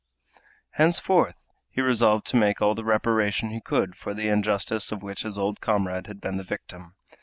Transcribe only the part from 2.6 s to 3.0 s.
the